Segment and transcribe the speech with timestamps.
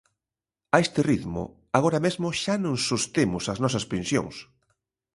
[0.75, 1.43] A este ritmo,
[1.77, 4.35] agora mesmo xa non sostemos as nosas pensións.